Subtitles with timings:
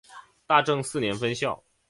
[0.47, 1.63] 大正四年分校。